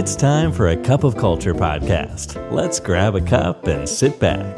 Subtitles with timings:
[0.00, 2.28] It's time for a cup of culture podcast.
[2.58, 4.54] Let's grab a cup and sit back.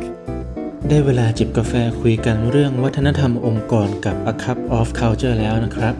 [0.88, 5.94] ได้เวลาจิบกาแฟคุยกันเรื่องวัฒนธรรมองค์กรกับ A Cup of Culture แล้วนะครับ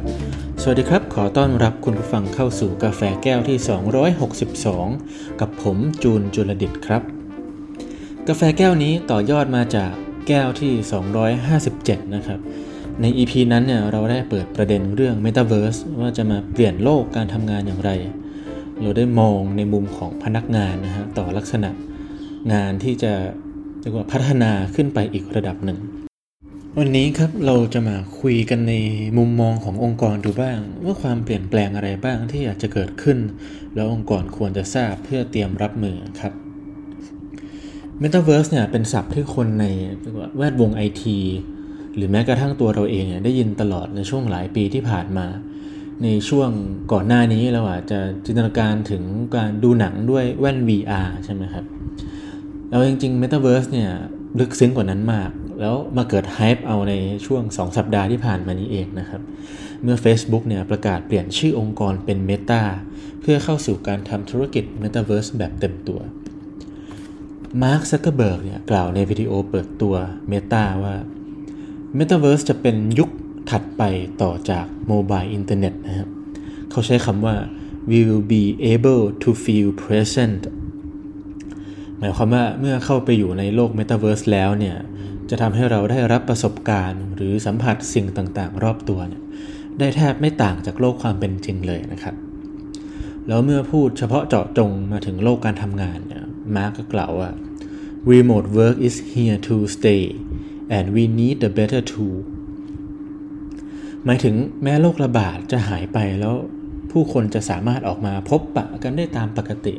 [0.63, 3.59] สวัสดีครับ ขอต้อนรับคุณผู้ฟังเข้าสู่กาแฟแก้วที่
[4.29, 7.03] 262 กับผมจูนจุลดิตครับ
[8.29, 9.93] กาแฟแก้วนี้ต่อยอดมาจาก
[10.29, 10.73] แก้วที่
[11.43, 12.41] 257 นะครับ
[13.01, 17.93] ใน EP นั้นเนี่ยเราได้เปิดประเด็นเรื่อง Metaverse ว่าจะมาเปลี่ยนโลกการทำงานอย่างไร
[18.83, 21.71] เราได้มองในมุมของพนักงานนะฮะต่อลักษณะ
[22.53, 23.13] งานที่จะ
[23.81, 25.79] เรียกว่าพัฒนาขึ้นไปอีกระดับหนึ่ง
[26.79, 28.75] วันนี้ครับเราจะมาคุยกันใน
[29.19, 33.19] มุมมองขององค์กรดูบ้าง ว่าความเปลี่ยนแปลงอะไรบ้างที่อากจะเกิดขึ้น
[33.75, 36.33] แล้วองค์กรควรจะทราบเพื่อเตรียมรับมือครับ
[38.03, 39.67] Metaverse เนี่ยเป็นศัพท์ที่คนใน
[40.37, 41.19] แวดวงไอที
[41.95, 45.27] หรือแม้กระทั่งตัวเราเองเนี่ยได้ยินตลอดในช่วงหลายปีที่ผ่านมา
[46.03, 46.51] ในช่วง
[46.93, 49.03] ก่อนหน้านี้เราอาจจะจินตนาการถึง
[49.37, 51.65] การดูหนังด้วยแว่น VR ใช่ไหมครับ
[52.69, 53.91] แล้วจริงๆ Metaverse เนี่ย
[54.39, 56.95] ลึกซึ้งกว่านั้นมาก แล้วมาเกิด hype เอาใน
[57.27, 59.21] ช่วง 2 สัปดาห์ที่ผ่านมานี้เองนะครับ
[59.83, 62.63] เมื่อ Facebook เนี่ยประกาศเปลี่ยนชื่อองค์กรเป็น Meta
[63.21, 66.01] เพื่อเข้าสู่การทำธุรกิจ Metaverse แบบเต็มตัว
[67.63, 69.95] มาร์คซักเกอร์เบิร์กเนี่ยกล่าวในวิดีโอเปิดตัว
[70.33, 70.95] Meta ว่า
[71.99, 73.11] Metaverse จะเป็นยุค
[73.51, 73.83] ถัดไป
[74.23, 76.09] ต่อจาก mobile internet นะครับ
[76.71, 77.37] เขาใช้คำว่า
[77.91, 80.43] we will be able to feel present
[81.99, 84.77] หมายความว่าเมื่อเข้าไปอยู่ในโลก Metaverse แล้วเนี่ย
[85.31, 89.23] จะทำให้เราได้รับประสบการณ์ หรือสัมผัสสิ่งต่างๆ รอบตัวเนี่ย
[89.79, 92.15] ได้แทบไม่ต่างจากโลกความเป็นจริงเลยนะครับ
[93.29, 96.25] แล้วเมื่อพูดเฉพาะเจาะจงมาถึงโลกการทำงานเนี่ย
[96.57, 97.31] มาร์กก็กล่าวว่า
[98.13, 100.05] remote work is here to stay
[100.77, 102.19] and we need a better tool
[104.05, 106.35] หมายถึงแม้โรคระบาดจะหายไปแล้ว
[106.93, 109.75] ผู้คนจะสามารถออกมาพบปะกันได้ตามปกติ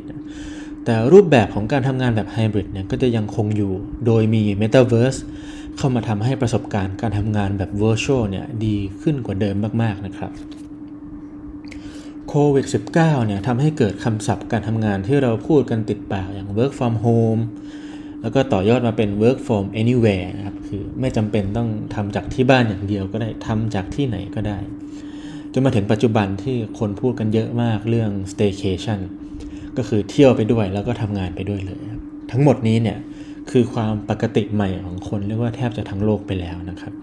[0.85, 3.73] แต่รูปแบบของการทำงานแบบไฮบริดเนี่ยก็จะยังคงอยู่
[4.05, 5.19] โดยมี Metaverse
[5.77, 10.31] เข้ามาทำให้ประสบการณ์การทำงานแบบ Virtual เนี่ยดีขึ้นกว่าเดิมมาก ๆ นะครับ
[12.29, 12.65] โควิด
[12.95, 17.41] -19 เนี่ยทำให้เกิดคำศัพท์การทำงานที่เราพูดกันติดปากอย่าง work from home
[18.21, 24.57] แล้วก็ต่อยอดมาเป็น work from anywhere นะครับ คือไม่จำเป็นต้องทำจากที่บ้านอย่างเดียวก็ได้ทำจากที่ไหนก็ได้
[25.53, 28.99] จนมาถึงปัจจุบันที่คนพูดกันเยอะมากเรื่อง staycation
[29.77, 31.81] ก็คือเที่ยวไปด้วยแล้วก็ทำงานไปด้วยเลย
[32.31, 32.97] ทั้งหมดนี้เนี่ย
[33.51, 36.93] คือความปกติใหม่ของคนเรียกว่าแทบจะทั้งโลกไปแล้วนะครับ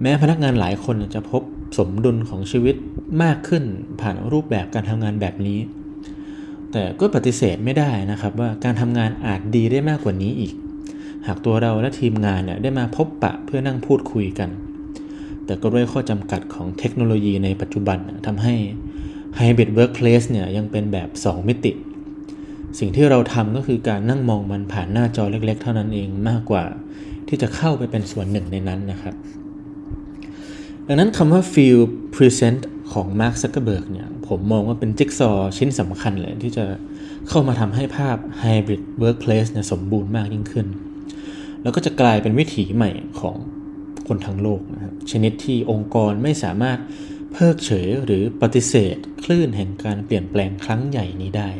[0.00, 1.42] แม้พนักงานหลายคนจะพบ
[1.78, 2.76] สมดุลของชีวิต
[3.22, 3.64] มากขึ้น
[4.00, 5.58] ผ่านรูปแบบการทำงานแบบนี้
[6.74, 10.54] แต่ก็ปฏิเสธไม่ได้นะครับว่าการทำงานอาจดีได้มากกว่านี้อีก
[11.26, 14.50] หากตัวเราและทีมงานเนี่ยได้มาพบปะเพื่อนั่งพูดคุยกัน
[15.44, 18.54] แต่ก็ด้วยข้อจำกัดของเทคโนโลยีในปัจจุบันทำให้
[19.38, 21.72] Hybrid Workplace เนี่ยยังเป็นแบบ 2 มิติ
[22.78, 26.64] สิ่งที่เราทำก็คือการนั่งมองมันผ่านหน้าจอเล็ก ๆ เท่านั้นเองมากกว่า
[27.28, 29.14] ที่จะเข้าไปเป็นส่วนหนึ่งในนั้นนะครับ
[30.86, 31.80] ดังนั้นคำว่า feel
[32.14, 32.60] present
[32.94, 36.64] ของ Mark Zuckerberg เนี่ยผมมองว่าเป็นจิ๊กซอชิ้นสำคัญเลยที่จะ
[37.28, 40.66] เข้ามาทำให้ภาพ Hybrid Workplace เนี่ยสมบูรณ์มากยิ่งขึ้น
[41.62, 42.90] แล้วก็จะกลายเป็นวิถีใหม่
[43.20, 43.36] ของ
[44.08, 46.78] คนทั้งโลกนะครับชนิดที่องค์กรไม่สามารถ
[47.32, 51.50] เพิกเฉยหรือปฏิเสธ คลื่นแห่งการเปลี่ยนแปลงครั้งใหญ่นี้ได้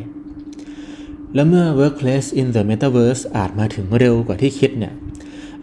[1.34, 4.94] แล้วเมื่อ Workplace in the Metaverse อาจมาถึงเร็วกว่าที่คิดเนี่ย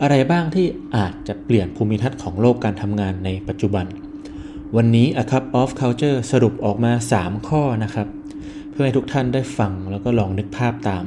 [0.02, 3.86] อะไรบ้างที่อาจจะเปลี่ยนภูมิทัศน์ของโลกการทำงานในปัจจุบัน
[4.78, 8.08] วันนี้ A Cup of Culture สรุปออกมา 3 ข้อนะครับ
[8.72, 11.04] เพื่อให้ทุกท่านได้ฟังแล้วก็ลองนึกภาพตาม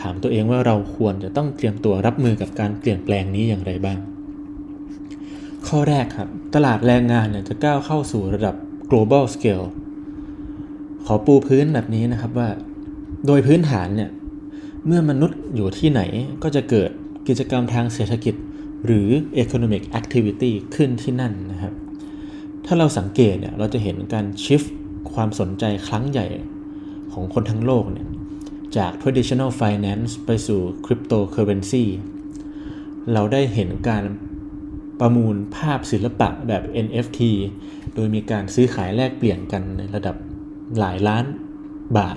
[0.00, 3.98] ถามตัวเองว่าเราควรจะต้องเตรียมตัวรับมือกับการเปลี่ยนแปลงนี้อย่างไรบ้าง
[5.68, 8.54] ข้อแรกครับ ตลาดแรงงานเนี่ยจะก้าวเข้าสู่ระดับ
[8.90, 9.66] global scale
[11.06, 12.48] ขอปูพื้นแบบนี้นะครับว่า
[13.26, 14.10] โดยพื้นฐานเนี่ย
[14.86, 16.02] เมื่อมนุษย์อยู่ที่ไหน
[16.42, 16.90] ก็จะเกิด
[17.28, 18.34] กิจกรรมทางเศรษฐกิจ
[18.86, 19.08] หรือ
[19.42, 21.74] economic activity ขึ้นที่นั่นนะครับ
[22.74, 24.62] ถ้าเราสังเกตเนี่ยเราจะเห็นการชิฟ
[25.12, 26.26] ความสนใจครั้งใหญ่
[27.12, 28.08] ของคนทั้งโลกเนี่ย
[28.76, 31.84] จาก traditional finance ไปสู่ cryptocurrency
[33.12, 34.04] เราได้เห็นการ
[35.00, 37.20] ประมูลภาพศิลปะแบบ NFT
[37.94, 40.16] โดยมีการซื้อขายแลกเปลี่ยนกันในระดับ
[40.78, 41.24] หลายล้าน
[41.98, 42.16] บาท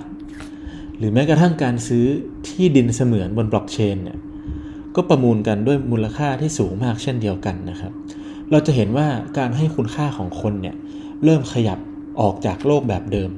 [0.98, 2.04] หรือแม้กระทั่งการซื้อ
[2.48, 4.18] ที่ดินเสมือนบนบล็อกเชนเนี่ย
[4.96, 7.94] ก็ประมูลกันด้วยมูลค่าที่สูงมากเช่นเดียวกันนะครับ
[8.50, 9.08] เราจะเห็นว่า
[9.38, 10.76] การให้คุณค่าของคนเนี่ย
[11.24, 11.78] เริ่มขยับ
[12.20, 13.30] ออกจากโลกแบบเดิม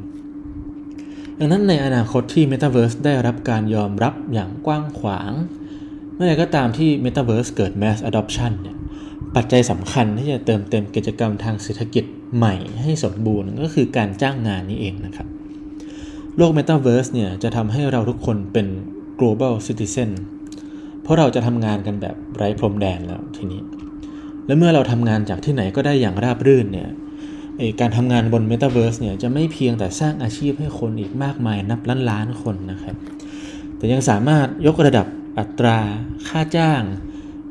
[1.39, 5.33] ดังนั้นในอนาคตที่ Metaverse ได้รับการยอมรับอย่างกว้างขวาง
[6.15, 8.77] เมื่อไรก็ตามที่ Metaverse เกิด Mass Adoption เนี่ย
[9.37, 12.05] ปัจจัยสำคัญที่จะเติมเต็มกิจกรรมทางเศรษฐกิจ
[12.37, 15.29] ใหม่ให้สมบูรณ์ก็คือการจ้างงานนี่เองนะครับ
[16.37, 18.67] โลก Metaverse เนี่ยจะทำให้เราทุกคนเป็น
[19.19, 20.11] global citizen
[21.03, 23.61] เพราะเราจะทำงานกันแบบไร้พรมแดนแล้วทีนี้
[24.49, 26.89] และเมื่อเราทำงานจากที่ไหนก็ได้อย่างราบรื่นเนี่ย
[27.81, 32.97] การทำงานบน Metaverse เนี่ยจะไม่เพียงแต่สร้างอาชีพให้คนอีกมากมายนับล้านล้านคนนะครับ
[33.77, 35.07] แต่ยังสามารถยกระดับ
[35.39, 35.79] อัตรา
[36.29, 36.83] ค่าจ้าง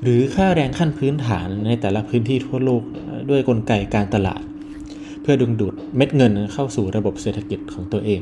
[0.04, 2.84] หรือค่าแรงขั้นพื้นฐานในแต่ละพื้นที่ทั่วโลก
[3.30, 4.42] ด้วยกลไกการตลาด
[5.22, 8.22] เพื่อดึงดูดเม็ดเงินเข้าสู่ระบบเศรษฐกิจของตัวเอง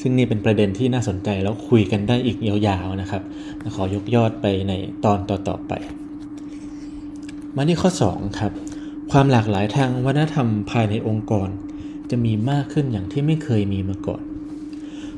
[0.00, 3.22] ซึ่งนี่เป็นประเด็นที่น่าสนใจแล้วคุยกันได้อีกยาวๆนะครับ
[3.76, 4.72] ขอยกยอดไปใน
[5.04, 5.72] ตอนต่อๆไป
[7.56, 8.52] มาที่ข้อ 2 ครับ
[9.10, 11.48] ความหลากหลายทางวัฒนธรรมภายในองค์กร
[12.10, 14.22] จะมีมากขึ้นอย่างที่ไม่เคยมีมาก่อน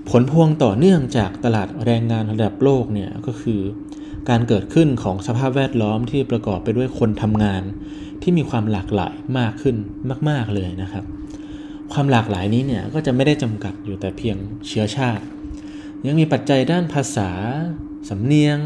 [0.09, 3.61] ผลพวงต่อเนื่องจากตลาดแรงงานระดับโลกเนี่ยก็คือ
[4.29, 7.63] การเกิดขึ้นของสภาพแวดล้อมที่ประกอบไปด้วยคนทำงาน
[8.23, 9.77] ที่มีความหลากหลายมากขึ้น
[10.29, 11.05] มาก ๆเลยนะครับ
[11.93, 14.37] ความหลากหลายนี้เนี่ยก็จะไม่ได้จำกัดอยู่แต่เพียง
[14.67, 15.25] เชื้อชาติ
[16.07, 17.31] ยังมีปัจจัยด้านภาษา
[18.09, 18.59] สำเนียง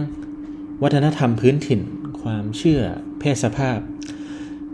[0.82, 1.81] วัฒนธรรมพื้นถิ่น
[2.22, 2.82] ความเชื่อ
[3.19, 3.78] เพศสภาพ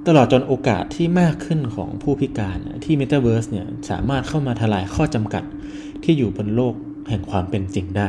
[0.06, 5.44] ตลอดจนโอกาสที่มากขึ้นของผู้พิการที่ Metaverse เนี่ยสามารถเข้ามาทลายข้อจำกัด
[6.04, 6.74] ที่อยู่บนโลก
[7.08, 8.08] แห่งความเป็นจริงได้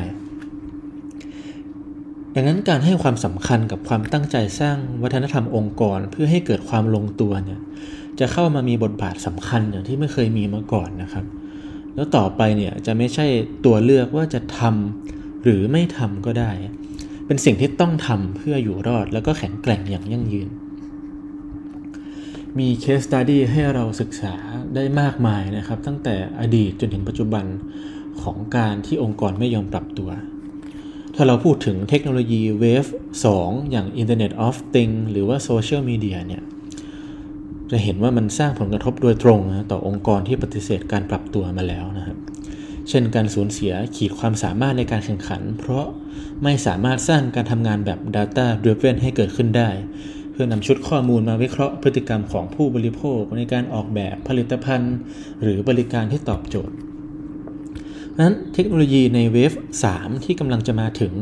[2.36, 7.60] ดังนั้นการให้ความสำคัญกับความตั้งใจสร้างวัฒนธรรมองค์กร เพื่อให้เกิดความลงตัวเนี่ย
[8.20, 11.26] จะเข้ามามีบทบาทสำคัญอย่างที่ไม่เคยมีมาก่อนนะครับ
[11.96, 13.26] แล้วต่อไปเนี่ยจะไม่ใช่
[13.66, 16.52] ตัวเลือกว่าจะทำหรือไม่ทำก็ได้
[17.28, 20.50] เป็นสิ่งที่ต้องทำเพื่ออยู่รอดแล้วก็แข็งแกร่งอย่างยั่งยืน
[22.60, 24.34] มีเคสตัดดี้ให้เราศึกษา
[24.76, 27.46] ได้มากมายนะครับ ตั้งแต่อดีตจนถึงปัจจุบัน
[28.22, 30.10] ของการที่องค์กรไม่ยอมปรับตัว
[31.16, 32.86] ถ้าเราพูดถึงเทคโนโลยีเวฟ
[33.30, 36.44] 2 อย่าง Internet of Things หรือว่าโซเชียลมีเดียเนี่ย
[37.72, 42.18] จะเห็นว่ามันสร้างผลกระทบโดยตรงนะต่อองค์กรที่ปฏิเสธการปรับตัวมาแล้วนะครับ
[42.90, 45.86] เช่นการสูญเสียขีดความสามารถในการแข่งขัน เพราะ
[46.44, 49.70] ไม่สามารถสร้างการทำงานแบบ Data Driven ให้เกิดขึ้นได้
[50.32, 54.96] เพื่อนำชุดข้อมูลมาวิเคราะห์พฤติกรรมของผู้บริโภคในการออกแบบผลิตภัณฑ์
[55.44, 56.76] หรือบริการที่ตอบโจทย์
[58.20, 59.54] นั้นเทคโนโลยีในเวฟ
[59.90, 61.14] 3 ที่กำลังจะมาถึง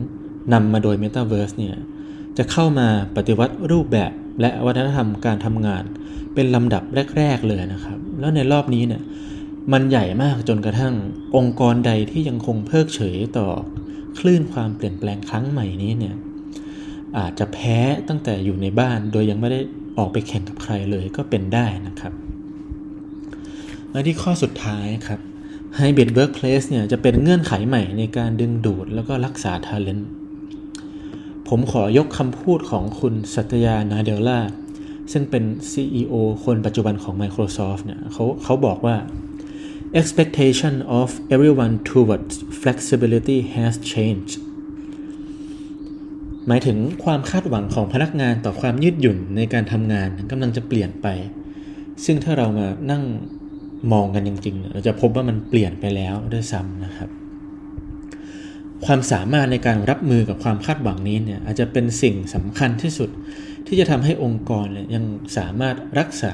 [0.54, 1.76] นำมาโดย Metaverse เนี่ย
[2.38, 4.12] จะเข้ามาปฏิวัติรูปแบบ
[4.42, 5.84] และวัฒนธรรมการทำงาน
[6.34, 6.84] เป็นลำดับ
[7.18, 9.02] แรก ๆ เลยนะครับ แล้วในรอบนี้เนี่ย
[9.74, 10.94] มันใหญ่มากจนกระทั่ง
[11.36, 13.48] องค์กรใดที่ยังคงเพิกเฉยต่อ
[14.20, 16.16] คลื่นความเปลี่ยนแปลงครั้งใหม่นี้เนี่ย
[17.18, 17.78] อาจจะแพ้
[18.10, 19.60] ตั้งแต่อยู่ในบ้านโดยยังไม่ได้
[19.98, 22.14] ออกไปแข่งกับใครเลยก็เป็นได้นะครับ
[23.92, 25.20] มาที่ข้อสุดท้ายครับ
[25.80, 30.04] Hybrid Workplace เนี่ยจะเป็นเงื่อนไขใหม่ในการดึงดูดแล้วก็รักษา Talent
[31.48, 34.40] ผมขอยกคำพูดของคุณสัตยานาเดลล่า
[35.12, 36.14] ซึ่งเป็น CEO
[36.46, 38.96] คนปัจจุบันของ Microsoft เนี่ยเขาเขาบอกว่า
[40.02, 44.34] expectation of everyone towards flexibility has changed
[46.48, 51.08] หมายถึงความคาดหวังของพนักงานต่อความยืดหยุ่นในการทำงานกำลังจะเปลี่ยนไป
[52.06, 53.04] ซึ่งถ้าเรามานั่ง
[53.92, 57.10] มองกันจริงๆ เราจะพบว่ามันเปลี่ยนไปแล้วด้วยซ้ำนะครับ
[58.86, 63.10] ความสามารถในการรับมือกับความคาดหวังนี้เนี่ยอาจจะเป็นสิ่งสำคัญที่สุด
[63.68, 65.04] ที่จะทำให้องค์กรเนี่ยยัง
[65.38, 66.34] สามารถรักษา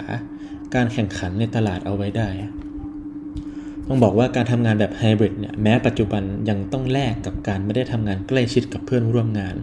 [0.75, 2.29] การแข่งขันในตลาดเอาไว้ได้
[3.93, 9.55] ต้องบอกว่าการทำงานแบบไฮบริดเนี่ยแม้ปัจจุบันยังต้องแลกกับการไม่ได้ทำงานใกล้ชิดกับเพื่อนร่วมงาน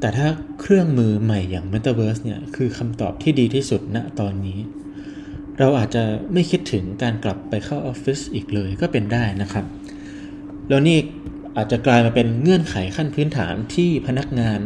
[0.00, 0.28] แต่ถ้า
[0.60, 4.58] เครื่องมือใหม่อย่าง Metaverse เนี่ยคือคำตอบที่ดีที่สุดณตอนนี้
[5.58, 9.64] เราอาจจะไม่คิดถึงการกลับไปเข้าออฟฟิศอีกเลยก็เป็นได้นะครับ
[10.68, 10.98] แล้วนี่
[11.56, 14.58] อาจจะกลายมาเป็นเงื่อนไขขั้นพื้นฐานที่พนักงาน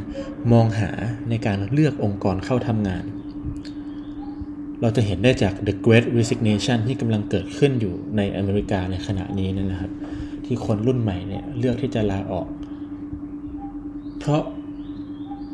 [0.53, 0.91] มองหา
[1.29, 3.05] ในการเลือกองค์กรเข้าทำงาน
[4.85, 9.93] เราจะเห็นได้จาก The Great Resignation ที่กำลังเกิดขึ้นอยู่ในอเมริกาในขณะนี้นะครับ
[10.45, 12.49] ที่คนรุ่นใหม่เนี่ยเลือกที่จะลาออก
[14.19, 14.43] เพราะ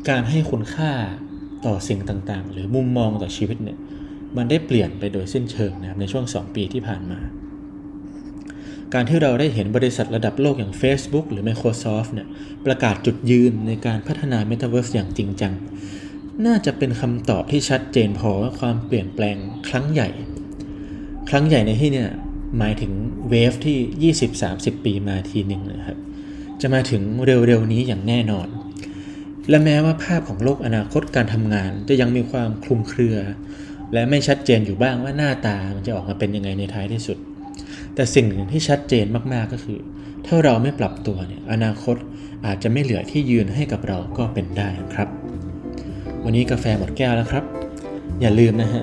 [0.09, 0.93] การให้คุณค่า
[1.67, 3.79] ต่อสิ่งต่างๆ หรือมุมมองต่อชีวิตเนี่ย
[4.37, 7.19] มันได้เปลี่ยนไปโดยสิ้นเชิงนะครับในช่วง 2 ปีที่ผ่านมา
[8.95, 12.29] การที่เราได้เห็นบริษัทระดับโลกอย่าง Facebook หรือ Microsoft เนี่ย
[12.67, 15.55] ประกาศจุดยืนในการพัฒนา Metaverse อย่างจริงจัง
[16.47, 19.37] น่าจะเป็นคำตอบที่ชัดเจนพอว่าความเปลี่ยนแปลง
[19.69, 20.09] ครั้งใหญ่
[21.29, 22.09] ครั้งใหญ่ในที่เนี่ย
[22.59, 22.93] หมายถึง
[23.31, 25.99] เวฟที่ 20-30 ปีมาทีหนึ่งนะครับ
[26.61, 28.49] จะมาถึงเร็วๆนี้อย่างแน่นอน
[29.49, 33.17] และแม้ว่าภาพของโลกอนาคตการทำงานจะยังมีความคลุมเครือ
[33.93, 37.19] และไม่ชัดเจนอยู่บ้างว่าหน้าตามันจะออกมาเป็นยังไงในท้ายที่สุด
[37.95, 39.79] แต่สิ่งหนึ่งที่ชัดเจนมากๆก็คือ
[40.27, 41.97] ถ้าเราไม่ปรับตัวเนี่ยอนาคต
[42.47, 45.09] อาจจะไม่เหลือที่ยืนให้กับเราก็เป็นได้ครับ
[46.25, 47.45] วันนี้กาแฟหมดแก้วแล้วครับ
[48.21, 48.83] อย่าลืมนะฮะ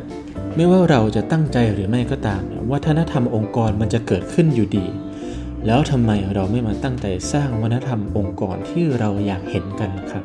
[0.55, 2.41] ไม่ว่าเราจะตั้งใจหรือไม่ก็ตาม
[2.71, 4.85] วัฒนธรรมองค์กรมันจะเกิดขึ้นอยู่ดี
[5.65, 10.23] แล้วทำไมเราไม่มาตั้งใจสร้างวัฒนธรรมองค์กรที่เราอยากเห็นกันครับ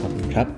[0.00, 0.48] ขอบคุณครับ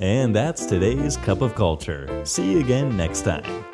[0.00, 2.02] And that's today's Cup of Culture.
[2.24, 3.73] See you again next time.